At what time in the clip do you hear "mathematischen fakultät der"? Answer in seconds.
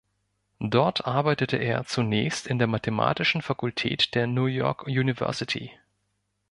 2.65-4.25